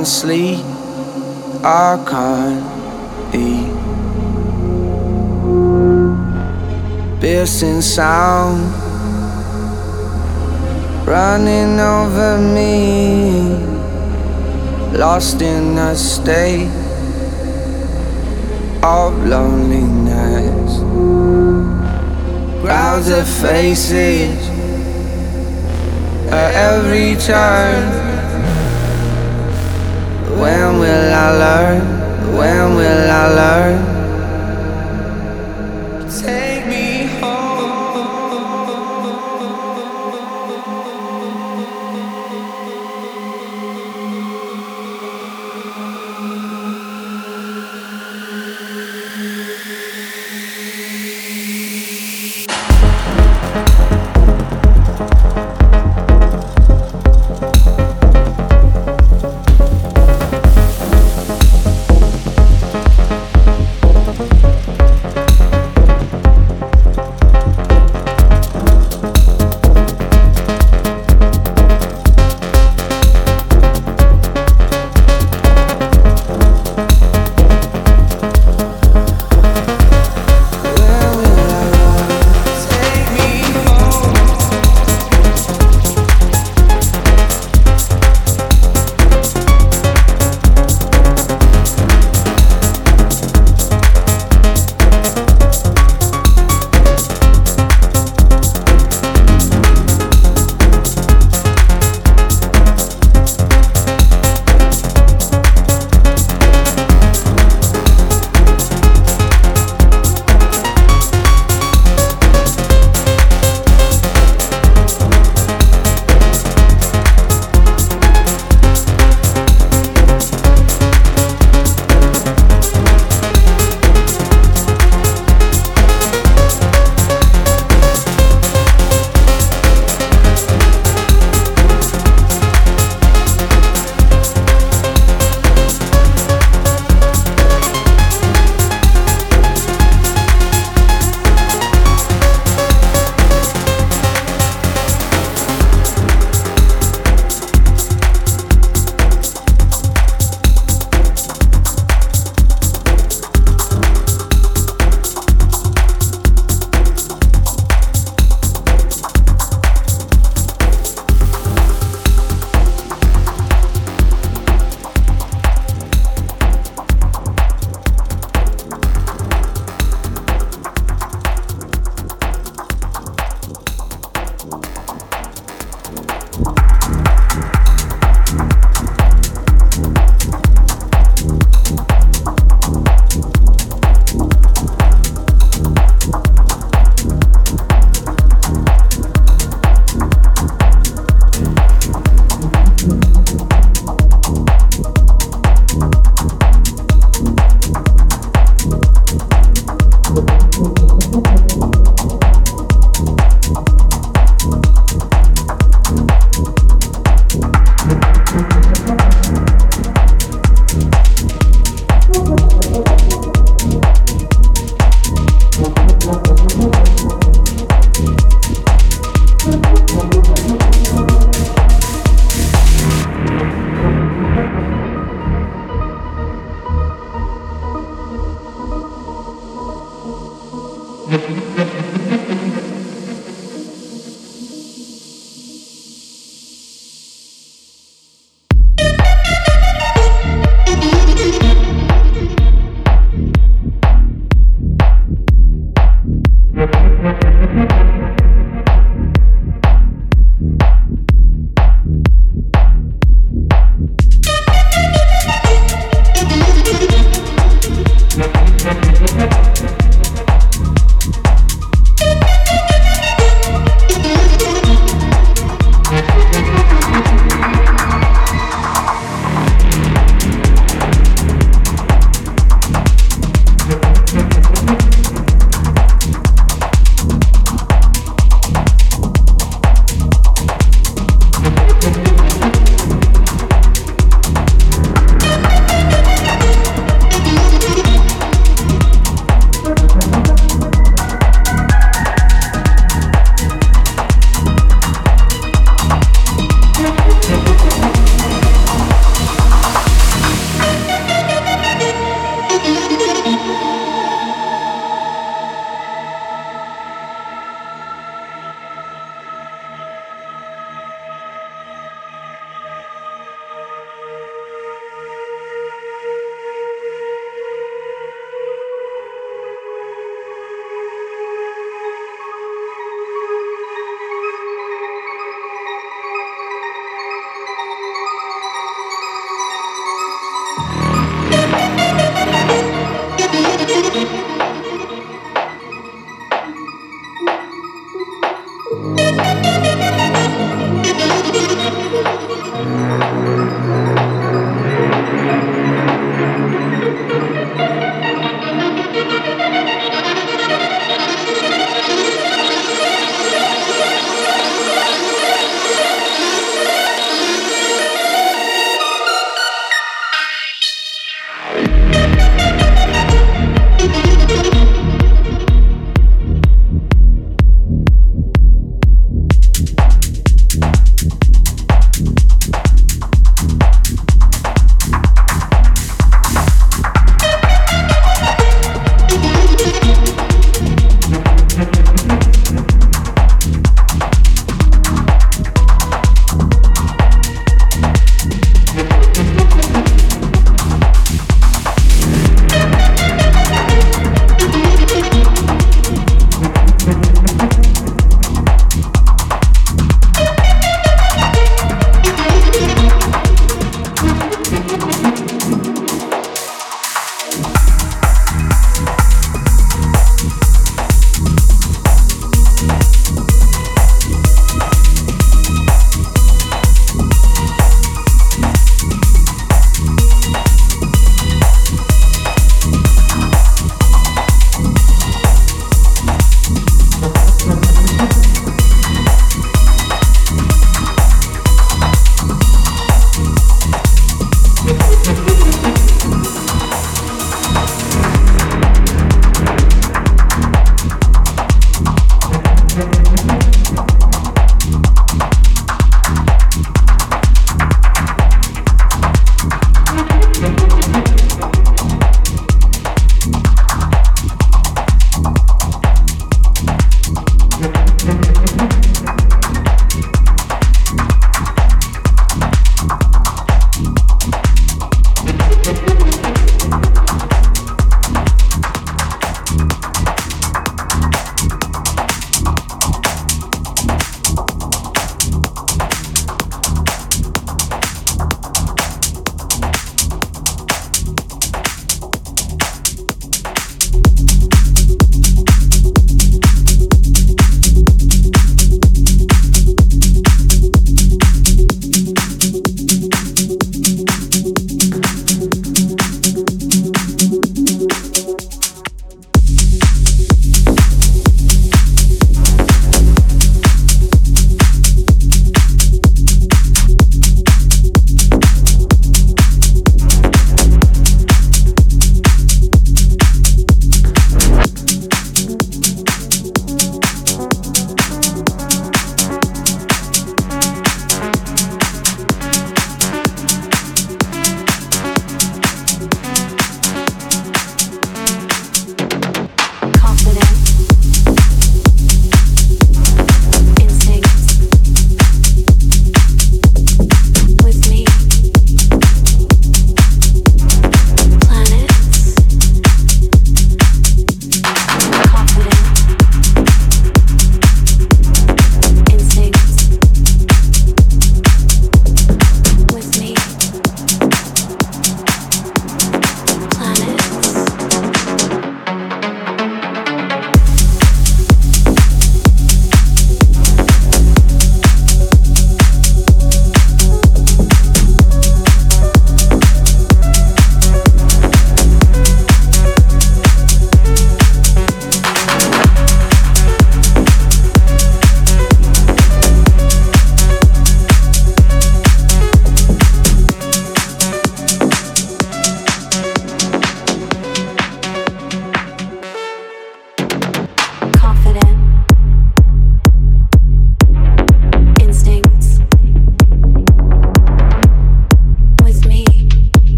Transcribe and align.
can't 0.00 0.08
sleep, 0.08 0.64
I 1.62 2.02
can't 2.08 3.34
eat. 3.34 3.70
Piercing 7.20 7.82
sound 7.82 8.62
running 11.06 11.78
over 11.78 12.38
me, 12.38 13.42
lost 14.96 15.42
in 15.42 15.76
a 15.76 15.94
state 15.94 16.70
of 18.82 19.12
loneliness. 19.26 20.80
Crowds 22.62 23.10
of 23.10 23.28
faces 23.28 24.48
at 26.32 26.54
every 26.54 27.16
turn. 27.16 27.99
When 30.40 30.78
will 30.78 31.12
I 31.12 31.30
learn? 31.36 31.80
When 32.34 32.74
will 32.74 33.10
I 33.10 33.28
learn? 33.28 33.89